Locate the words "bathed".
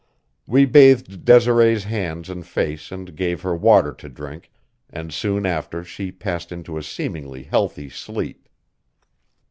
0.65-1.25